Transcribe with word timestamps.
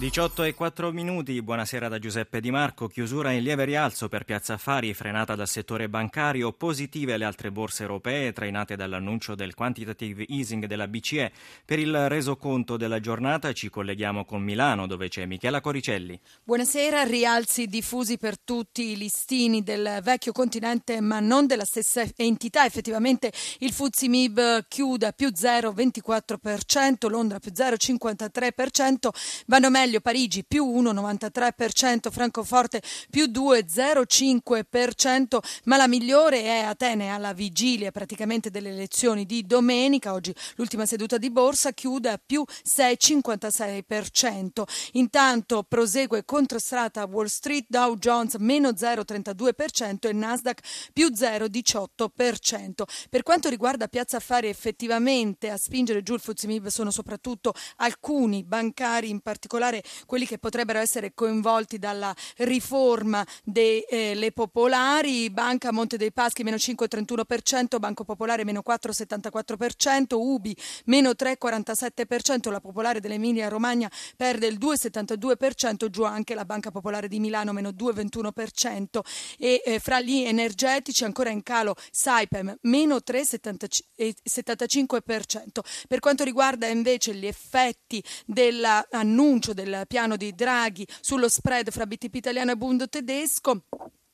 18 0.00 0.44
e 0.44 0.54
4 0.54 0.92
minuti, 0.92 1.42
buonasera 1.42 1.86
da 1.86 1.98
Giuseppe 1.98 2.40
Di 2.40 2.50
Marco, 2.50 2.88
chiusura 2.88 3.32
in 3.32 3.42
lieve 3.42 3.66
rialzo 3.66 4.08
per 4.08 4.24
Piazza 4.24 4.54
Affari, 4.54 4.94
frenata 4.94 5.34
dal 5.34 5.46
settore 5.46 5.90
bancario, 5.90 6.52
positive 6.52 7.18
le 7.18 7.26
altre 7.26 7.52
borse 7.52 7.82
europee, 7.82 8.32
trainate 8.32 8.76
dall'annuncio 8.76 9.34
del 9.34 9.52
quantitative 9.52 10.24
easing 10.26 10.64
della 10.64 10.88
BCE. 10.88 11.30
Per 11.66 11.78
il 11.78 12.08
resoconto 12.08 12.78
della 12.78 12.98
giornata 12.98 13.52
ci 13.52 13.68
colleghiamo 13.68 14.24
con 14.24 14.40
Milano, 14.40 14.86
dove 14.86 15.08
c'è 15.08 15.26
Michela 15.26 15.60
Coricelli. 15.60 16.18
Buonasera, 16.44 17.02
rialzi 17.02 17.66
diffusi 17.66 18.16
per 18.16 18.38
tutti 18.38 18.92
i 18.92 18.96
listini 18.96 19.62
del 19.62 20.00
vecchio 20.02 20.32
continente, 20.32 21.02
ma 21.02 21.20
non 21.20 21.46
della 21.46 21.66
stessa 21.66 22.02
entità. 22.16 22.64
Effettivamente 22.64 23.30
il 23.58 23.70
Fuzzi 23.70 24.08
Mib 24.08 24.64
chiude 24.66 25.12
più 25.12 25.28
0,24%, 25.28 27.10
Londra 27.10 27.38
più 27.38 27.52
0,53%, 27.54 29.08
vanno 29.44 29.68
meglio 29.68 29.88
meglio 29.90 30.00
Parigi 30.00 30.44
più 30.44 30.64
1,93%, 30.64 32.12
Francoforte 32.12 32.80
più 33.10 33.24
2,05%, 33.24 35.38
ma 35.64 35.76
la 35.76 35.88
migliore 35.88 36.42
è 36.42 36.60
Atene 36.60 37.10
alla 37.10 37.32
vigilia 37.32 37.90
praticamente 37.90 38.50
delle 38.50 38.68
elezioni 38.70 39.26
di 39.26 39.44
domenica. 39.44 40.12
Oggi 40.12 40.32
l'ultima 40.54 40.86
seduta 40.86 41.18
di 41.18 41.28
borsa 41.30 41.72
chiude 41.72 42.10
a 42.10 42.20
più 42.24 42.44
6,56%. 42.46 44.62
Intanto 44.92 45.64
prosegue 45.64 46.24
controstrata 46.24 47.02
Wall 47.04 47.26
Street, 47.26 47.64
Dow 47.68 47.96
Jones 47.96 48.36
meno 48.36 48.68
0,32% 48.70 50.08
e 50.08 50.12
Nasdaq 50.12 50.60
più 50.92 51.08
0,18%. 51.08 52.84
Per 53.10 53.24
quanto 53.24 53.48
riguarda 53.48 53.88
Piazza 53.88 54.18
Affari, 54.18 54.46
effettivamente 54.46 55.50
a 55.50 55.56
spingere 55.56 56.04
giù 56.04 56.14
il 56.14 56.20
Fuzimib 56.20 56.68
sono 56.68 56.92
soprattutto 56.92 57.52
alcuni 57.76 58.44
bancari, 58.44 59.10
in 59.10 59.20
particolare 59.20 59.79
quelli 60.06 60.26
che 60.26 60.38
potrebbero 60.38 60.78
essere 60.78 61.12
coinvolti 61.14 61.78
dalla 61.78 62.14
riforma 62.38 63.26
delle 63.44 63.86
eh, 63.86 64.32
popolari, 64.32 65.30
Banca 65.30 65.72
Monte 65.72 65.96
dei 65.96 66.12
Paschi 66.12 66.42
meno 66.42 66.56
5,31%, 66.56 67.78
Banco 67.78 68.04
Popolare 68.04 68.44
meno 68.44 68.62
4,74%, 68.66 70.14
Ubi 70.14 70.56
meno 70.86 71.10
3,47%, 71.10 72.50
la 72.50 72.60
Popolare 72.60 73.00
dell'Emilia 73.00 73.48
Romagna 73.48 73.90
perde 74.16 74.46
il 74.46 74.58
2,72%, 74.58 75.88
giù 75.88 76.04
anche 76.04 76.34
la 76.34 76.44
Banca 76.44 76.70
Popolare 76.70 77.08
di 77.08 77.18
Milano 77.20 77.52
meno 77.52 77.70
2,21% 77.70 79.00
e 79.38 79.62
eh, 79.64 79.78
fra 79.78 80.00
gli 80.00 80.22
energetici 80.22 81.04
ancora 81.04 81.30
in 81.30 81.42
calo 81.42 81.74
Saipem 81.90 82.56
meno 82.62 82.96
3,75%. 82.96 85.60
Per 85.88 86.00
quanto 86.00 86.24
riguarda 86.24 86.66
invece 86.66 87.14
gli 87.14 87.26
effetti 87.26 88.02
dell'annuncio 88.26 89.54
del 89.54 89.69
del 89.70 89.86
piano 89.86 90.16
di 90.16 90.34
Draghi 90.34 90.86
sullo 91.00 91.28
spread 91.28 91.70
fra 91.70 91.86
BTP 91.86 92.16
italiano 92.16 92.52
e 92.52 92.56
Bund 92.56 92.88
tedesco. 92.88 93.62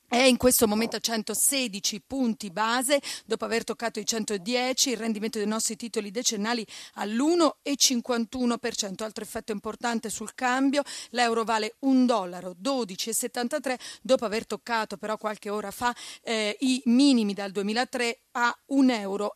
È 0.09 0.15
in 0.15 0.37
questo 0.37 0.69
momento 0.69 0.95
a 0.95 0.99
116 0.99 2.01
punti 2.07 2.49
base, 2.49 3.01
dopo 3.25 3.43
aver 3.43 3.65
toccato 3.65 3.99
i 3.99 4.05
110, 4.05 4.91
il 4.91 4.97
rendimento 4.97 5.37
dei 5.37 5.47
nostri 5.47 5.75
titoli 5.75 6.11
decennali 6.11 6.65
all'1,51%. 6.93 9.03
Altro 9.03 9.25
effetto 9.25 9.51
importante 9.51 10.09
sul 10.09 10.33
cambio, 10.33 10.81
l'euro 11.09 11.43
vale 11.43 11.75
1 11.79 12.05
dollaro 12.05 12.55
12,73, 12.57 13.77
dopo 14.01 14.23
aver 14.23 14.47
toccato 14.47 14.95
però 14.95 15.17
qualche 15.17 15.49
ora 15.49 15.71
fa 15.71 15.93
eh, 16.21 16.55
i 16.61 16.81
minimi 16.85 17.33
dal 17.33 17.51
2003 17.51 18.19
a 18.31 18.57
1,11,40 18.71 19.01
euro. 19.01 19.35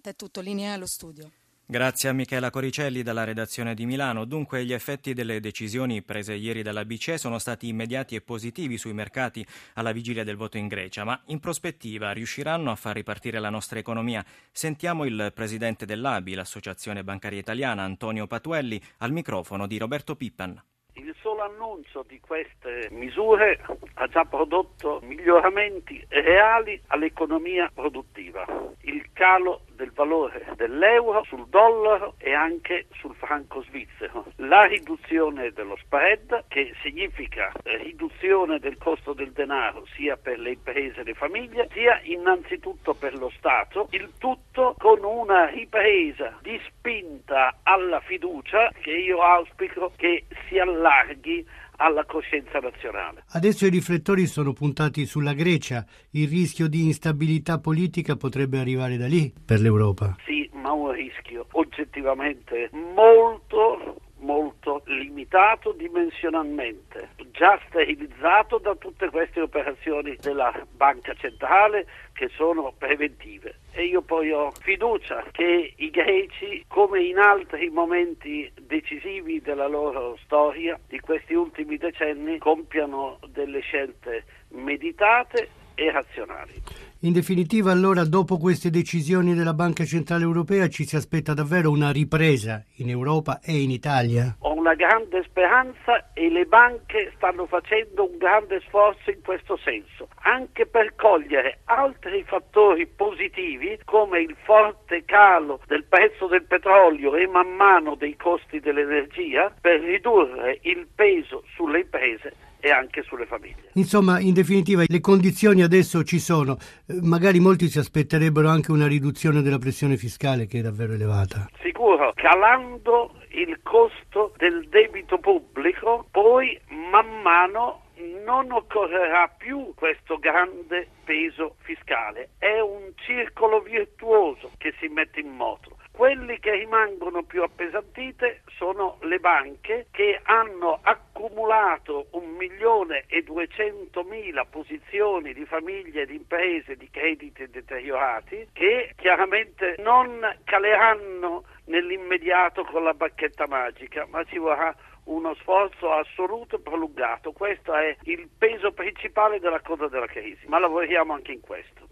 È 0.00 0.14
tutto 0.14 0.40
linea 0.40 0.74
allo 0.74 0.86
studio. 0.86 1.28
Grazie 1.66 2.10
a 2.10 2.12
Michela 2.12 2.50
Coricelli 2.50 3.02
dalla 3.02 3.24
redazione 3.24 3.72
di 3.72 3.86
Milano. 3.86 4.26
Dunque 4.26 4.66
gli 4.66 4.74
effetti 4.74 5.14
delle 5.14 5.40
decisioni 5.40 6.02
prese 6.02 6.34
ieri 6.34 6.60
dalla 6.60 6.84
BCE 6.84 7.16
sono 7.16 7.38
stati 7.38 7.68
immediati 7.68 8.14
e 8.14 8.20
positivi 8.20 8.76
sui 8.76 8.92
mercati 8.92 9.44
alla 9.72 9.90
vigilia 9.90 10.24
del 10.24 10.36
voto 10.36 10.58
in 10.58 10.68
Grecia, 10.68 11.04
ma 11.04 11.18
in 11.28 11.40
prospettiva 11.40 12.12
riusciranno 12.12 12.70
a 12.70 12.76
far 12.76 12.96
ripartire 12.96 13.38
la 13.38 13.48
nostra 13.48 13.78
economia? 13.78 14.22
Sentiamo 14.52 15.06
il 15.06 15.32
presidente 15.34 15.86
dell'ABI, 15.86 16.34
l'Associazione 16.34 17.02
Bancaria 17.02 17.38
Italiana, 17.38 17.82
Antonio 17.82 18.26
Patuelli, 18.26 18.78
al 18.98 19.12
microfono 19.12 19.66
di 19.66 19.78
Roberto 19.78 20.16
Pippan. 20.16 20.62
Il 20.96 21.14
solo 21.22 21.42
annuncio 21.42 22.04
di 22.06 22.20
queste 22.20 22.88
misure 22.90 23.58
ha 23.94 24.06
già 24.06 24.24
prodotto 24.26 25.00
miglioramenti 25.02 26.04
reali 26.08 26.80
all'economia 26.88 27.70
produttiva. 27.72 28.44
Il 28.82 29.08
calo 29.14 29.62
del 29.74 29.92
valore 29.92 30.46
dell'euro 30.56 31.24
sul 31.24 31.46
dollaro 31.48 32.14
e 32.18 32.32
anche 32.32 32.86
sul 32.94 33.14
franco 33.14 33.62
svizzero. 33.62 34.24
La 34.36 34.64
riduzione 34.64 35.50
dello 35.52 35.76
spread, 35.76 36.44
che 36.48 36.74
significa 36.82 37.52
riduzione 37.62 38.58
del 38.58 38.78
costo 38.78 39.12
del 39.12 39.32
denaro 39.32 39.86
sia 39.94 40.16
per 40.16 40.38
le 40.38 40.52
imprese 40.52 41.00
e 41.00 41.04
le 41.04 41.14
famiglie, 41.14 41.68
sia 41.72 42.00
innanzitutto 42.04 42.94
per 42.94 43.14
lo 43.14 43.30
Stato, 43.36 43.88
il 43.90 44.12
tutto 44.18 44.74
con 44.78 45.02
una 45.04 45.46
ripresa 45.46 46.38
di 46.42 46.60
spinta 46.66 47.58
alla 47.62 48.00
fiducia 48.00 48.70
che 48.80 48.92
io 48.92 49.20
auspico 49.20 49.92
che 49.96 50.24
si 50.48 50.58
allarghi 50.58 51.46
alla 51.84 52.04
coscienza 52.04 52.58
nazionale. 52.58 53.24
Adesso 53.32 53.66
i 53.66 53.70
riflettori 53.70 54.26
sono 54.26 54.52
puntati 54.52 55.04
sulla 55.04 55.34
Grecia, 55.34 55.84
il 56.12 56.28
rischio 56.28 56.66
di 56.66 56.86
instabilità 56.86 57.58
politica 57.58 58.16
potrebbe 58.16 58.58
arrivare 58.58 58.96
da 58.96 59.06
lì 59.06 59.32
per 59.44 59.60
l'Europa. 59.60 60.16
Sì, 60.24 60.48
ma 60.54 60.72
un 60.72 60.92
rischio 60.92 61.46
oggettivamente 61.52 62.70
molto 62.72 64.00
molto 64.24 64.82
limitato 64.86 65.72
dimensionalmente, 65.72 67.10
già 67.34 67.60
sterilizzato 67.66 68.58
da 68.58 68.74
tutte 68.76 69.10
queste 69.10 69.40
operazioni 69.40 70.16
della 70.20 70.52
banca 70.70 71.12
centrale 71.14 71.86
che 72.12 72.30
sono 72.36 72.72
preventive. 72.78 73.56
E 73.72 73.86
io 73.86 74.02
poi 74.02 74.30
ho 74.30 74.52
fiducia 74.52 75.24
che 75.32 75.74
i 75.76 75.90
greci, 75.90 76.64
come 76.68 77.02
in 77.02 77.18
altri 77.18 77.68
momenti 77.70 78.50
decisivi 78.60 79.40
della 79.40 79.66
loro 79.66 80.16
storia, 80.22 80.78
di 80.88 81.00
questi 81.00 81.34
ultimi 81.34 81.76
decenni, 81.76 82.38
compiano 82.38 83.18
delle 83.26 83.60
scelte 83.60 84.24
meditate 84.50 85.48
e 85.74 85.90
razionali. 85.90 86.62
In 87.00 87.12
definitiva, 87.12 87.72
allora, 87.72 88.04
dopo 88.04 88.38
queste 88.38 88.70
decisioni 88.70 89.34
della 89.34 89.52
Banca 89.52 89.84
Centrale 89.84 90.22
Europea 90.22 90.68
ci 90.68 90.86
si 90.86 90.96
aspetta 90.96 91.34
davvero 91.34 91.70
una 91.70 91.90
ripresa 91.90 92.64
in 92.76 92.88
Europa 92.88 93.40
e 93.40 93.60
in 93.60 93.70
Italia? 93.70 94.36
Ho 94.38 94.53
una 94.64 94.74
grande 94.74 95.22
speranza 95.24 96.10
e 96.14 96.30
le 96.30 96.46
banche 96.46 97.12
stanno 97.16 97.44
facendo 97.44 98.08
un 98.10 98.16
grande 98.16 98.62
sforzo 98.66 99.10
in 99.10 99.20
questo 99.22 99.58
senso, 99.58 100.08
anche 100.22 100.64
per 100.64 100.94
cogliere 100.96 101.58
altri 101.64 102.24
fattori 102.26 102.86
positivi 102.86 103.78
come 103.84 104.20
il 104.20 104.34
forte 104.42 105.04
calo 105.04 105.60
del 105.66 105.84
prezzo 105.84 106.28
del 106.28 106.44
petrolio 106.44 107.14
e 107.14 107.26
man 107.26 107.54
mano 107.54 107.94
dei 107.94 108.16
costi 108.16 108.58
dell'energia 108.58 109.52
per 109.60 109.80
ridurre 109.80 110.60
il 110.62 110.86
peso 110.94 111.44
sulle 111.54 111.80
imprese 111.80 112.32
e 112.58 112.70
anche 112.70 113.02
sulle 113.02 113.26
famiglie. 113.26 113.68
Insomma, 113.74 114.18
in 114.18 114.32
definitiva, 114.32 114.84
le 114.86 115.00
condizioni 115.00 115.60
adesso 115.60 116.02
ci 116.02 116.18
sono. 116.18 116.56
Magari 117.02 117.38
molti 117.38 117.68
si 117.68 117.78
aspetterebbero 117.78 118.48
anche 118.48 118.72
una 118.72 118.86
riduzione 118.86 119.42
della 119.42 119.58
pressione 119.58 119.98
fiscale 119.98 120.46
che 120.46 120.60
è 120.60 120.62
davvero 120.62 120.94
elevata. 120.94 121.46
Sicuro, 121.60 122.14
calando 122.14 123.12
il 123.34 123.60
costo 123.62 124.32
del 124.36 124.68
debito 124.68 125.18
pubblico, 125.18 126.06
poi 126.10 126.58
man 126.68 127.22
mano 127.22 127.82
non 128.24 128.50
occorrerà 128.50 129.28
più 129.28 129.72
questo 129.74 130.18
grande 130.18 130.88
peso 131.04 131.56
fiscale. 131.60 132.30
È 132.38 132.60
un 132.60 132.92
circolo 132.96 133.60
virtuoso 133.60 134.50
che 134.58 134.74
si 134.78 134.88
mette 134.88 135.20
in 135.20 135.30
moto. 135.30 135.73
Quelli 135.96 136.40
che 136.40 136.50
rimangono 136.50 137.22
più 137.22 137.44
appesantite 137.44 138.42
sono 138.56 138.98
le 139.02 139.20
banche 139.20 139.86
che 139.92 140.18
hanno 140.24 140.80
accumulato 140.82 142.08
un 142.10 142.30
milione 142.30 143.04
e 143.06 143.22
duecentomila 143.22 144.44
posizioni 144.44 145.32
di 145.32 145.44
famiglie 145.44 146.02
e 146.02 146.06
di 146.06 146.16
imprese 146.16 146.74
di 146.74 146.90
crediti 146.90 147.48
deteriorati 147.48 148.48
che 148.52 148.92
chiaramente 148.96 149.76
non 149.78 150.18
caleranno 150.42 151.44
nell'immediato 151.66 152.64
con 152.64 152.82
la 152.82 152.92
bacchetta 152.92 153.46
magica, 153.46 154.04
ma 154.10 154.24
ci 154.24 154.38
vorrà 154.38 154.74
uno 155.04 155.32
sforzo 155.36 155.92
assoluto 155.92 156.56
e 156.56 156.60
prolungato. 156.60 157.30
Questo 157.30 157.72
è 157.72 157.96
il 158.02 158.28
peso 158.36 158.72
principale 158.72 159.38
della 159.38 159.60
coda 159.60 159.86
della 159.86 160.06
crisi, 160.06 160.44
ma 160.48 160.58
lavoriamo 160.58 161.12
anche 161.12 161.30
in 161.30 161.40
questo. 161.40 161.83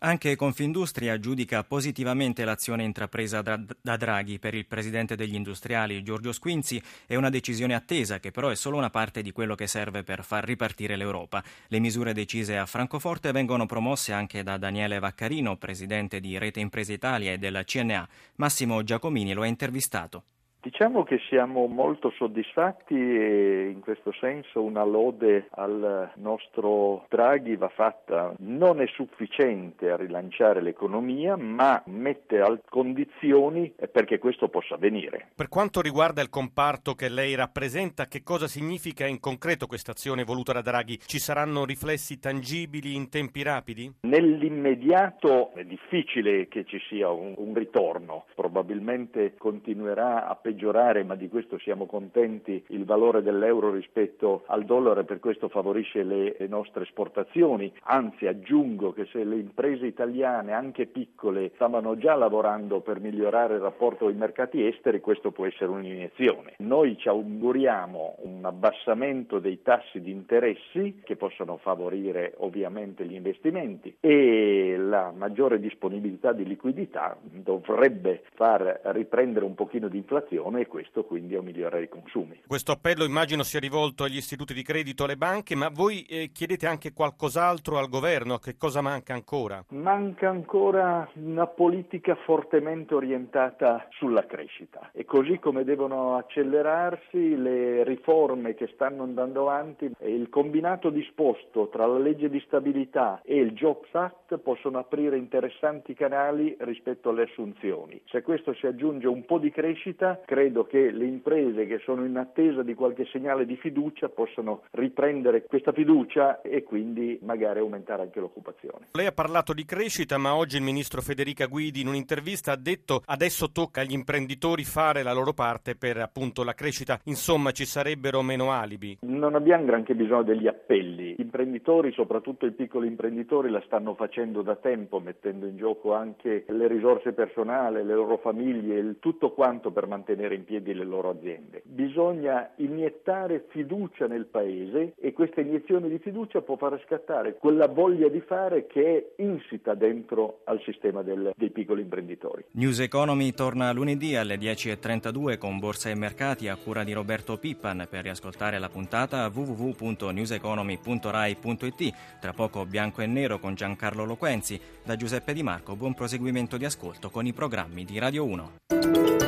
Anche 0.00 0.36
Confindustria 0.36 1.18
giudica 1.18 1.64
positivamente 1.64 2.44
l'azione 2.44 2.84
intrapresa 2.84 3.42
da, 3.42 3.96
Draghi 3.96 4.38
per 4.38 4.54
il 4.54 4.64
presidente 4.64 5.16
degli 5.16 5.34
industriali 5.34 6.04
Giorgio 6.04 6.30
Squinzi. 6.30 6.80
È 7.04 7.16
una 7.16 7.30
decisione 7.30 7.74
attesa 7.74 8.20
che 8.20 8.30
però 8.30 8.48
è 8.48 8.54
solo 8.54 8.76
una 8.76 8.90
parte 8.90 9.22
di 9.22 9.32
quello 9.32 9.56
che 9.56 9.66
serve 9.66 10.04
per 10.04 10.22
far 10.22 10.44
ripartire 10.44 10.94
l'Europa. 10.94 11.42
Le 11.66 11.80
misure 11.80 12.12
decise 12.12 12.56
a 12.56 12.66
Francoforte 12.66 13.32
vengono 13.32 13.66
promosse 13.66 14.12
anche 14.12 14.44
da 14.44 14.56
Daniele 14.56 15.00
Vaccarino, 15.00 15.56
presidente 15.56 16.20
di 16.20 16.38
Rete 16.38 16.60
Imprese 16.60 16.92
Italia 16.92 17.32
e 17.32 17.38
del 17.38 17.60
CNA. 17.64 18.08
Massimo 18.36 18.84
Giacomini 18.84 19.32
lo 19.32 19.42
ha 19.42 19.46
intervistato. 19.46 20.22
Diciamo 20.60 21.04
che 21.04 21.20
siamo 21.28 21.66
molto 21.66 22.10
soddisfatti 22.10 22.94
e 22.94 23.68
in 23.72 23.80
questo 23.80 24.12
senso 24.12 24.62
una 24.62 24.84
lode 24.84 25.46
al 25.50 26.10
nostro 26.16 27.06
Draghi 27.08 27.54
va 27.54 27.68
fatta. 27.68 28.34
Non 28.38 28.80
è 28.80 28.86
sufficiente 28.88 29.88
a 29.88 29.96
rilanciare 29.96 30.60
l'economia, 30.60 31.36
ma 31.36 31.80
mette 31.86 32.40
al 32.40 32.60
condizioni 32.68 33.72
perché 33.92 34.18
questo 34.18 34.48
possa 34.48 34.74
avvenire. 34.74 35.28
Per 35.34 35.48
quanto 35.48 35.80
riguarda 35.80 36.22
il 36.22 36.28
comparto 36.28 36.94
che 36.94 37.08
lei 37.08 37.36
rappresenta, 37.36 38.06
che 38.06 38.24
cosa 38.24 38.48
significa 38.48 39.06
in 39.06 39.20
concreto 39.20 39.66
questa 39.66 39.92
azione 39.92 40.24
voluta 40.24 40.52
da 40.52 40.60
Draghi? 40.60 40.98
Ci 40.98 41.20
saranno 41.20 41.64
riflessi 41.64 42.18
tangibili 42.18 42.94
in 42.96 43.08
tempi 43.10 43.42
rapidi? 43.42 43.92
Nell'immediato 44.00 45.52
è 45.52 45.64
difficile 45.64 46.48
che 46.48 46.64
ci 46.64 46.80
sia 46.88 47.10
un, 47.10 47.34
un 47.36 47.54
ritorno, 47.54 48.24
probabilmente 48.34 49.34
continuerà 49.38 50.26
a 50.26 50.34
peggiorare 50.48 51.04
ma 51.04 51.14
di 51.14 51.28
questo 51.28 51.58
siamo 51.58 51.84
contenti, 51.84 52.64
il 52.68 52.86
valore 52.86 53.22
dell'euro 53.22 53.70
rispetto 53.70 54.44
al 54.46 54.64
dollaro 54.64 55.00
e 55.00 55.04
per 55.04 55.20
questo 55.20 55.48
favorisce 55.48 56.02
le, 56.02 56.36
le 56.38 56.46
nostre 56.46 56.84
esportazioni. 56.84 57.70
Anzi, 57.82 58.26
aggiungo 58.26 58.92
che 58.92 59.06
se 59.12 59.24
le 59.24 59.36
imprese 59.36 59.86
italiane, 59.86 60.52
anche 60.52 60.86
piccole, 60.86 61.50
stavano 61.54 61.98
già 61.98 62.14
lavorando 62.14 62.80
per 62.80 63.00
migliorare 63.00 63.54
il 63.54 63.60
rapporto 63.60 64.06
con 64.06 64.14
i 64.14 64.16
mercati 64.16 64.64
esteri, 64.64 65.00
questo 65.00 65.32
può 65.32 65.44
essere 65.44 65.70
un'iniezione. 65.70 66.54
Noi 66.58 66.96
ci 66.96 67.08
auguriamo 67.08 68.16
un 68.22 68.44
abbassamento 68.44 69.38
dei 69.40 69.60
tassi 69.60 70.00
di 70.00 70.10
interessi 70.10 71.02
che 71.04 71.16
possano 71.16 71.58
favorire 71.58 72.34
ovviamente 72.38 73.04
gli 73.04 73.14
investimenti 73.14 73.96
e 74.00 74.76
la 74.78 75.12
maggiore 75.14 75.60
disponibilità 75.60 76.32
di 76.32 76.44
liquidità 76.44 77.18
dovrebbe 77.20 78.22
far 78.34 78.80
riprendere 78.84 79.44
un 79.44 79.54
pochino 79.54 79.88
di 79.88 79.98
inflazione 79.98 80.36
inflazione 80.38 80.60
e 80.60 80.66
questo 80.66 81.04
quindi 81.04 81.34
a 81.34 81.42
migliorare 81.42 81.84
i 81.84 81.88
consumi. 81.88 82.42
Questo 82.46 82.72
appello 82.72 83.04
immagino 83.04 83.42
sia 83.42 83.60
rivolto 83.60 84.04
agli 84.04 84.16
istituti 84.16 84.54
di 84.54 84.62
credito, 84.62 85.04
alle 85.04 85.16
banche, 85.16 85.54
ma 85.54 85.68
voi 85.68 86.02
eh, 86.02 86.30
chiedete 86.32 86.66
anche 86.66 86.92
qualcos'altro 86.92 87.78
al 87.78 87.88
governo? 87.88 88.38
Che 88.38 88.56
cosa 88.56 88.80
manca 88.80 89.14
ancora? 89.14 89.64
Manca 89.70 90.28
ancora 90.28 91.08
una 91.14 91.46
politica 91.46 92.14
fortemente 92.24 92.94
orientata 92.94 93.86
sulla 93.90 94.26
crescita 94.26 94.90
e 94.92 95.04
così 95.04 95.38
come 95.38 95.64
devono 95.64 96.16
accelerarsi 96.16 97.36
le 97.36 97.84
riforme 97.84 98.54
che 98.54 98.70
stanno 98.74 99.02
andando 99.02 99.42
avanti 99.48 99.90
e 99.98 100.14
il 100.14 100.28
combinato 100.28 100.90
disposto 100.90 101.68
tra 101.68 101.86
la 101.86 101.98
legge 101.98 102.28
di 102.28 102.42
stabilità 102.46 103.20
e 103.24 103.36
il 103.36 103.52
Jobs 103.52 103.92
Act 103.92 104.38
possono 104.38 104.78
aprire 104.78 105.16
interessanti 105.16 105.94
canali 105.94 106.56
rispetto 106.60 107.10
alle 107.10 107.22
assunzioni. 107.22 108.00
Se 108.06 108.18
a 108.18 108.22
questo 108.22 108.54
si 108.54 108.66
aggiunge 108.66 109.06
un 109.06 109.24
po' 109.24 109.38
di 109.38 109.50
crescita, 109.50 110.20
credo 110.28 110.66
che 110.66 110.90
le 110.90 111.06
imprese 111.06 111.66
che 111.66 111.78
sono 111.78 112.04
in 112.04 112.18
attesa 112.18 112.62
di 112.62 112.74
qualche 112.74 113.06
segnale 113.06 113.46
di 113.46 113.56
fiducia 113.56 114.10
possano 114.10 114.64
riprendere 114.72 115.44
questa 115.44 115.72
fiducia 115.72 116.42
e 116.42 116.64
quindi 116.64 117.18
magari 117.22 117.60
aumentare 117.60 118.02
anche 118.02 118.20
l'occupazione. 118.20 118.88
Lei 118.92 119.06
ha 119.06 119.12
parlato 119.12 119.54
di 119.54 119.64
crescita, 119.64 120.18
ma 120.18 120.34
oggi 120.34 120.58
il 120.58 120.62
ministro 120.62 121.00
Federica 121.00 121.46
Guidi 121.46 121.80
in 121.80 121.88
un'intervista 121.88 122.52
ha 122.52 122.56
detto 122.56 123.00
adesso 123.06 123.50
tocca 123.50 123.80
agli 123.80 123.94
imprenditori 123.94 124.64
fare 124.64 125.02
la 125.02 125.14
loro 125.14 125.32
parte 125.32 125.76
per 125.76 125.96
appunto 125.96 126.44
la 126.44 126.52
crescita, 126.52 127.00
insomma 127.04 127.52
ci 127.52 127.64
sarebbero 127.64 128.20
meno 128.20 128.52
alibi. 128.52 128.98
Non 129.00 129.34
abbiamo 129.34 129.64
granché 129.64 129.94
bisogno 129.94 130.24
degli 130.24 130.46
appelli, 130.46 131.14
gli 131.14 131.22
imprenditori, 131.22 131.90
soprattutto 131.92 132.44
i 132.44 132.52
piccoli 132.52 132.86
imprenditori, 132.86 133.48
la 133.48 133.62
stanno 133.64 133.94
facendo 133.94 134.42
da 134.42 134.56
tempo, 134.56 135.00
mettendo 135.00 135.46
in 135.46 135.56
gioco 135.56 135.94
anche 135.94 136.44
le 136.46 136.68
risorse 136.68 137.14
personali, 137.14 137.82
le 137.82 137.94
loro 137.94 138.18
famiglie, 138.18 138.78
il 138.78 138.96
tutto 139.00 139.32
quanto 139.32 139.70
per 139.70 139.86
mantenere 139.86 140.16
tenere 140.18 140.34
in 140.34 140.44
piedi 140.44 140.74
le 140.74 140.84
loro 140.84 141.10
aziende. 141.10 141.62
Bisogna 141.64 142.50
iniettare 142.56 143.46
fiducia 143.50 144.08
nel 144.08 144.26
Paese 144.26 144.94
e 145.00 145.12
questa 145.12 145.40
iniezione 145.40 145.88
di 145.88 145.98
fiducia 145.98 146.40
può 146.40 146.56
far 146.56 146.82
scattare 146.84 147.36
quella 147.36 147.68
voglia 147.68 148.08
di 148.08 148.20
fare 148.20 148.66
che 148.66 148.96
è 148.96 149.04
insita 149.22 149.74
dentro 149.74 150.40
al 150.44 150.60
sistema 150.64 151.02
del, 151.02 151.30
dei 151.36 151.50
piccoli 151.50 151.82
imprenditori. 151.82 152.46
News 152.52 152.80
Economy 152.80 153.32
torna 153.32 153.70
lunedì 153.72 154.16
alle 154.16 154.36
10.32 154.36 155.36
con 155.38 155.60
Borsa 155.60 155.90
e 155.90 155.94
Mercati 155.94 156.48
a 156.48 156.56
cura 156.56 156.82
di 156.82 156.92
Roberto 156.92 157.36
Pippan. 157.36 157.86
Per 157.88 158.02
riascoltare 158.02 158.58
la 158.58 158.68
puntata 158.68 159.30
www.newseconomy.rai.it. 159.32 161.94
Tra 162.20 162.32
poco 162.32 162.66
bianco 162.66 163.02
e 163.02 163.06
nero 163.06 163.38
con 163.38 163.54
Giancarlo 163.54 164.04
Loquenzi. 164.04 164.60
Da 164.84 164.96
Giuseppe 164.96 165.32
Di 165.32 165.44
Marco 165.44 165.76
buon 165.76 165.94
proseguimento 165.94 166.56
di 166.56 166.64
ascolto 166.64 167.10
con 167.10 167.26
i 167.26 167.32
programmi 167.32 167.84
di 167.84 168.00
Radio 168.00 168.24
1. 168.24 169.27